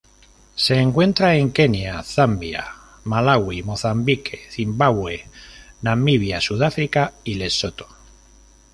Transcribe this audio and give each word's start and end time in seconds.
Se 0.55 0.79
encuentra 0.79 1.35
en 1.35 1.51
Kenia 1.51 2.01
Zambia, 2.01 2.73
Malaui, 3.03 3.61
Mozambique, 3.61 4.47
Zimbabue, 4.49 5.27
Namibia, 5.83 6.41
Sudáfrica 6.41 7.13
y 7.23 7.35
Lesoto. 7.35 7.85